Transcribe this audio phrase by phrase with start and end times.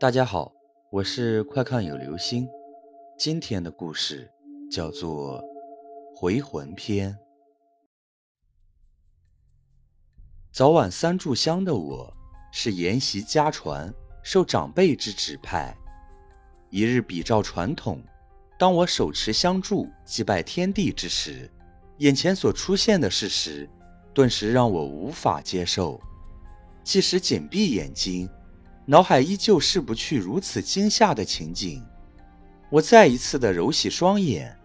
[0.00, 0.52] 大家好，
[0.92, 2.48] 我是快看有流星。
[3.18, 4.30] 今天的故事
[4.70, 5.42] 叫做
[6.14, 7.10] 《回魂篇》。
[10.52, 12.16] 早晚三炷香的我，
[12.52, 13.92] 是沿袭家传、
[14.22, 15.76] 受长辈之指派。
[16.70, 18.00] 一日比照传统，
[18.56, 21.50] 当我手持香柱祭拜天地之时，
[21.96, 23.68] 眼前所出现的事实，
[24.14, 26.00] 顿时让我无法接受。
[26.84, 28.30] 即使紧闭眼睛。
[28.90, 31.84] 脑海依旧逝不去如此惊吓的情景，
[32.70, 34.58] 我再一次的揉洗双眼，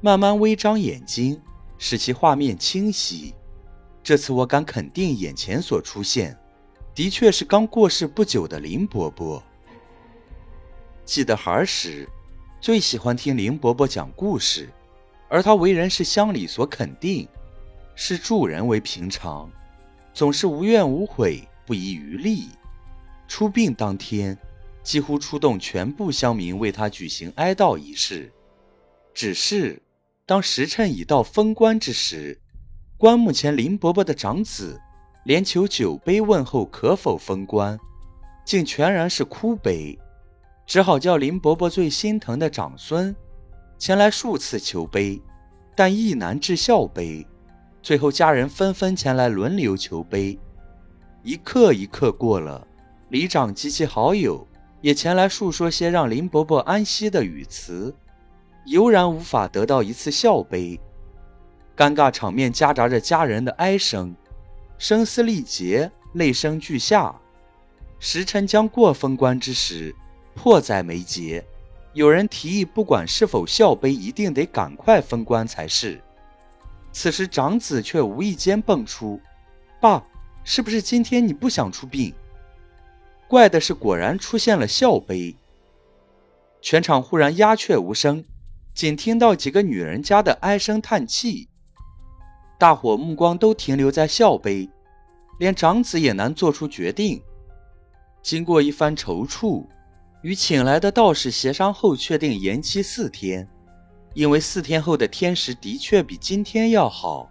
[0.00, 1.42] 慢慢微张眼睛，
[1.76, 3.34] 使其画面清晰。
[4.00, 6.38] 这次我敢肯定，眼前所出现，
[6.94, 9.42] 的确是刚过世不久的林伯伯。
[11.04, 12.08] 记得孩时，
[12.60, 14.70] 最喜欢听林伯伯讲故事，
[15.28, 17.26] 而他为人是乡里所肯定，
[17.96, 19.50] 视助人为平常，
[20.12, 22.50] 总是无怨无悔，不遗余力。
[23.26, 24.36] 出殡当天，
[24.82, 28.30] 几乎出动全部乡民为他举行哀悼仪式。
[29.12, 29.80] 只是，
[30.26, 32.40] 当时辰已到封棺之时，
[32.96, 34.80] 棺木前林伯伯的长子
[35.24, 37.78] 连求酒杯问候可否封棺，
[38.44, 39.98] 竟全然是哭悲，
[40.66, 43.14] 只好叫林伯伯最心疼的长孙
[43.78, 45.20] 前来数次求杯，
[45.74, 47.26] 但亦难至孝杯。
[47.82, 50.38] 最后家人纷纷前来轮流求杯，
[51.22, 52.66] 一刻一刻过了。
[53.14, 54.44] 里长及其好友
[54.80, 57.94] 也前来述说些让林伯伯安息的语词，
[58.66, 60.80] 悠然无法得到一次笑杯。
[61.76, 64.12] 尴尬场面夹杂着家人的哀声，
[64.78, 67.14] 声嘶力竭，泪声俱下。
[68.00, 69.94] 时辰将过封关之时，
[70.34, 71.46] 迫在眉睫。
[71.92, 76.02] 有人提议，不管是否笑杯，一定得赶快封棺才是。
[76.90, 79.20] 此时长子却无意间蹦出
[79.80, 80.02] ：“爸，
[80.42, 82.12] 是不是今天你不想出殡？”
[83.28, 85.34] 怪的是，果然出现了笑杯。
[86.60, 88.24] 全场忽然鸦雀无声，
[88.74, 91.48] 仅听到几个女人家的唉声叹气。
[92.58, 94.68] 大伙目光都停留在笑杯，
[95.38, 97.20] 连长子也难做出决定。
[98.22, 99.66] 经过一番踌躇，
[100.22, 103.46] 与请来的道士协商后，确定延期四天，
[104.14, 107.28] 因为四天后的天时的确比今天要好。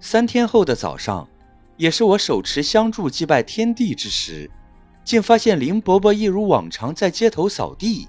[0.00, 1.28] 三天后的早上。
[1.76, 4.50] 也是我手持香柱祭拜天地之时，
[5.04, 8.08] 竟发现林伯伯一如往常在街头扫地。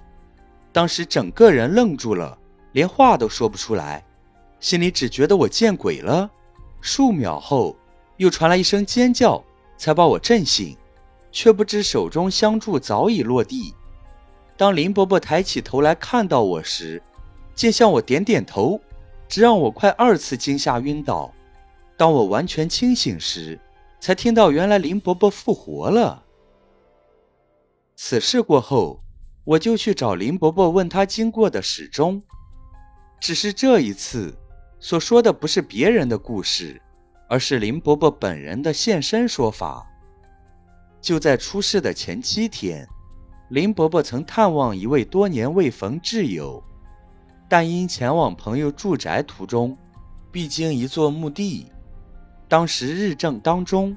[0.72, 2.38] 当时整个人愣住了，
[2.72, 4.04] 连话都说不出来，
[4.60, 6.30] 心里只觉得我见鬼了。
[6.80, 7.76] 数秒后，
[8.18, 9.44] 又传来一声尖叫，
[9.78, 10.78] 才把我震醒，
[11.32, 13.74] 却不知手中香柱早已落地。
[14.56, 17.02] 当林伯伯抬起头来看到我时，
[17.54, 18.80] 竟向我点点头，
[19.28, 21.34] 只让我快二次惊吓晕倒。
[21.98, 23.60] 当我完全清醒时，
[24.00, 26.24] 才听到原来林伯伯复活了。
[27.96, 29.04] 此事过后，
[29.44, 32.22] 我就去找林伯伯问他经过的始终。
[33.20, 34.38] 只是这一次
[34.80, 36.80] 所说的不是别人的故事，
[37.28, 39.84] 而是林伯伯本人的现身说法。
[41.02, 42.88] 就在出事的前七天，
[43.50, 46.64] 林伯伯曾探望一位多年未逢挚友，
[47.50, 49.76] 但因前往朋友住宅途中，
[50.32, 51.72] 必经一座墓地。
[52.50, 53.96] 当时日正当中，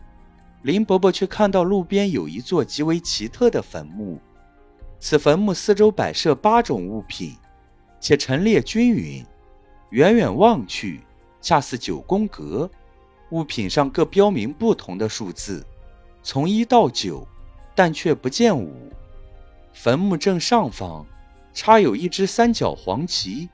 [0.62, 4.18] 林伯伯却看到路边有一座极为奇特的坟墓。
[4.98, 7.36] 此坟墓四周摆设八种物品，
[8.00, 9.24] 且陈列均匀，
[9.90, 11.00] 远远望去，
[11.40, 12.68] 恰似九宫格。
[13.30, 15.64] 物品上各标明不同的数字，
[16.22, 17.26] 从一到九，
[17.76, 18.90] 但却不见五。
[19.72, 21.06] 坟墓正上方
[21.54, 23.48] 插有一只三角黄旗，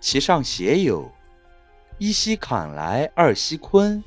[0.00, 1.08] 旗上写有
[1.98, 4.02] “一西坎来，二西坤”。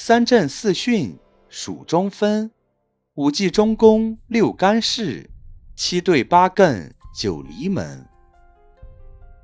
[0.00, 1.16] 三震四巽
[1.48, 2.52] 属中分，
[3.14, 5.28] 五季中宫六干事，
[5.74, 8.06] 七对八艮九离门。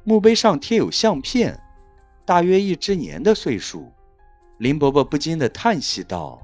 [0.04, 1.60] 墓碑上贴有相片，
[2.24, 3.92] 大约一只年的岁数。
[4.58, 6.40] 林伯伯不禁的叹息道：“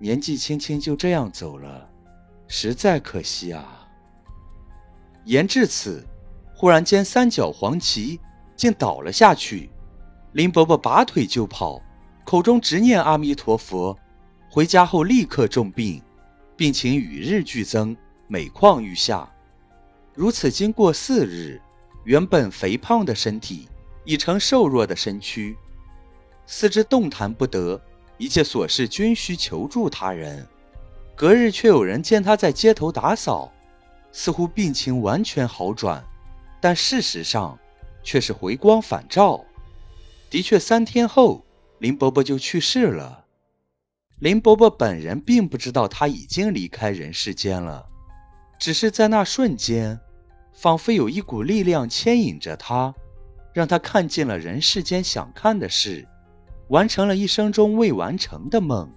[0.00, 1.86] 年纪轻轻就这样走了，
[2.48, 3.86] 实在可惜啊。”
[5.26, 6.02] 言至此，
[6.54, 8.18] 忽然间三角黄旗
[8.56, 9.70] 竟倒了下去，
[10.32, 11.80] 林伯伯拔腿就跑。
[12.24, 13.98] 口中直念阿弥陀佛，
[14.48, 16.00] 回家后立刻重病，
[16.56, 17.96] 病情与日俱增，
[18.28, 19.28] 每况愈下。
[20.14, 21.60] 如此经过四日，
[22.04, 23.68] 原本肥胖的身体
[24.04, 25.56] 已成瘦弱的身躯，
[26.46, 27.80] 四肢动弹不得，
[28.18, 30.46] 一切琐事均需求助他人。
[31.16, 33.52] 隔日却有人见他在街头打扫，
[34.12, 36.02] 似乎病情完全好转，
[36.60, 37.58] 但事实上
[38.02, 39.44] 却是回光返照。
[40.30, 41.44] 的确，三天后。
[41.82, 43.24] 林伯伯就去世了。
[44.20, 47.84] 林伯伯本人并不知道他已经离开人世间了，
[48.56, 49.98] 只是在那瞬间，
[50.52, 52.94] 仿佛有一股力量牵引着他，
[53.52, 56.06] 让他看见了人世间想看的事，
[56.68, 58.88] 完成了一生中未完成的梦。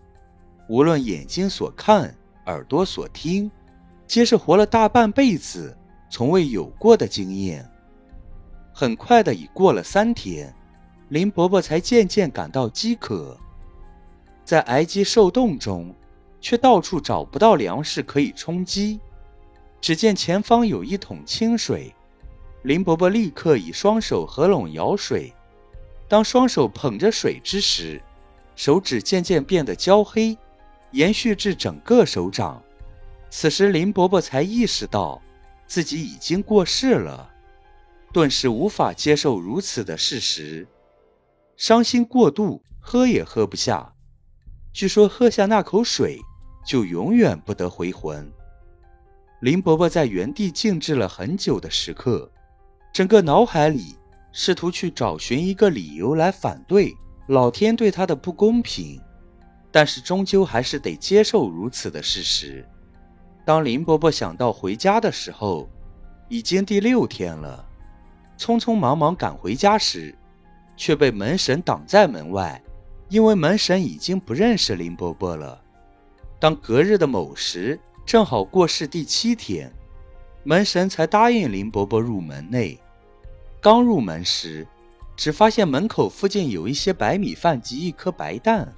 [0.70, 2.16] 无论眼睛所看，
[2.46, 3.50] 耳朵所听，
[4.06, 5.76] 皆是活了大半辈子
[6.08, 7.68] 从未有过的经验。
[8.72, 10.54] 很快的，已过了三天，
[11.10, 13.38] 林伯伯才渐渐感到饥渴，
[14.44, 15.94] 在挨饥受冻中，
[16.42, 19.00] 却到处找不到粮食可以充饥。
[19.80, 21.94] 只见前方有一桶清水，
[22.64, 25.32] 林伯伯立刻以双手合拢舀水。
[26.08, 28.02] 当双手捧着水之时，
[28.56, 30.36] 手指渐渐变得焦黑，
[30.90, 32.60] 延续至整个手掌。
[33.30, 35.22] 此时林伯伯才意识到
[35.68, 37.30] 自己已经过世了，
[38.12, 40.68] 顿时无法接受如此的事实，
[41.58, 43.94] 伤心过度，喝也喝不下。
[44.74, 46.20] 据说喝下那口水，
[46.66, 48.30] 就永远不得回魂。
[49.42, 52.30] 林伯伯在原地静置了很久的时刻，
[52.94, 53.96] 整个脑海里
[54.32, 56.94] 试图去找寻一个理由来反对
[57.28, 59.00] 老天对他的不公平，
[59.72, 62.68] 但是终究还是得接受如此的事实。
[63.46, 65.70] 当林伯伯想到回家的时候，
[66.28, 67.66] 已经第六天了。
[68.38, 70.14] 匆匆忙忙赶回家时，
[70.78, 72.62] 却被门神挡在门外，
[73.10, 75.62] 因为门神已经不认识林伯伯了。
[76.40, 77.80] 当隔日的某时。
[78.06, 79.74] 正好过世第七天，
[80.44, 82.80] 门神才答应林伯伯入门内。
[83.60, 84.68] 刚入门时，
[85.18, 88.72] 只发现门口附近有一些白米饭及一颗白蛋。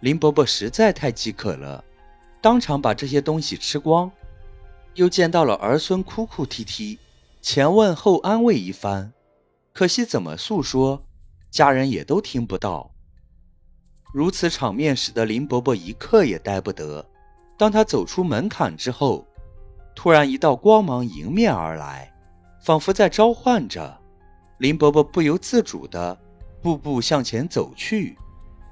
[0.00, 1.84] 林伯伯实在太饥渴了，
[2.40, 4.10] 当场把这些东西吃光。
[4.94, 6.98] 又见到了儿孙哭哭啼啼，
[7.40, 9.12] 前问后安慰一番，
[9.72, 11.02] 可惜怎么诉说，
[11.50, 12.90] 家人也都听不到。
[14.12, 17.06] 如此场面使得林伯伯一刻也待不得。
[17.56, 19.26] 当他走出门槛之后，
[19.94, 22.12] 突然一道光芒迎面而来，
[22.62, 23.98] 仿佛在召唤着
[24.58, 26.18] 林伯伯，不由自主地
[26.60, 28.16] 步步向前走去。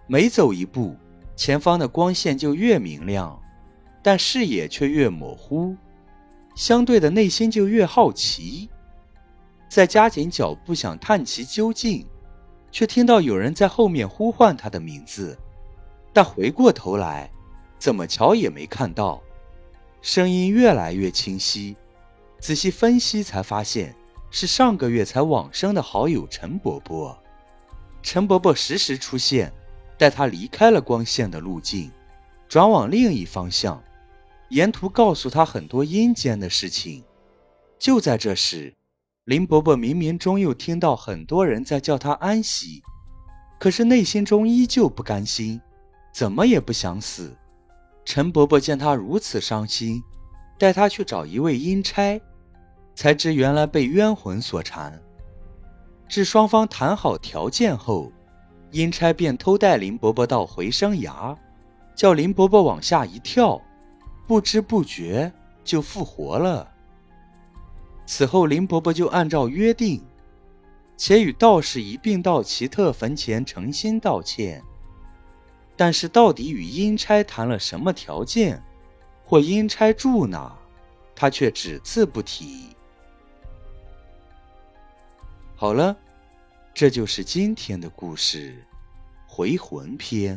[0.06, 0.96] 每走一步，
[1.36, 3.40] 前方的光线就越明亮，
[4.02, 5.74] 但视野却越模糊。
[6.54, 8.68] 相对的，内心就越好奇。
[9.70, 12.04] 在加紧脚步想探其究竟，
[12.72, 15.38] 却听到有人在后面呼唤他的名字，
[16.12, 17.30] 但回过头来。
[17.78, 19.22] 怎么瞧也没看到，
[20.02, 21.74] 声音越来越清晰。
[22.38, 23.94] 仔细分析才发现，
[24.30, 27.16] 是上个月才往生的好友陈伯伯。
[28.02, 29.50] 陈伯伯时时出现，
[29.96, 31.90] 带他离开了光线的路径，
[32.48, 33.82] 转往另一方向，
[34.50, 37.02] 沿途告诉他很多阴间的事情。
[37.78, 38.74] 就在这时，
[39.30, 42.82] 林伯伯冥冥中又听到很多人在叫他安息，
[43.60, 45.60] 可是内心中依旧不甘心，
[46.12, 47.36] 怎么也不想死。
[48.04, 50.02] 陈伯伯见他如此伤心，
[50.58, 52.20] 带他去找一位阴差，
[52.96, 55.00] 才知原来被冤魂所缠。
[56.08, 58.10] 至双方谈好条件后，
[58.72, 61.38] 阴差便偷带林伯伯到回生崖，
[61.94, 63.62] 叫林伯伯往下一跳，
[64.26, 66.69] 不知不觉就复活了。
[68.12, 70.02] 此后，林伯伯就按照约定，
[70.96, 74.60] 且与道士一并到奇特坟前诚心道歉。
[75.76, 78.60] 但是，到底与阴差谈了什么条件，
[79.24, 80.52] 或阴差住哪，
[81.14, 82.70] 他却只字不提。
[85.54, 85.96] 好了，
[86.74, 88.66] 这就是今天的故事，
[89.32, 90.36] 《回魂篇》。